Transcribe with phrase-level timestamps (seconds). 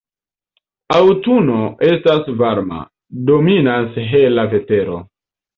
[0.99, 2.81] Aŭtuno estas varma,
[3.31, 4.99] dominas hela vetero.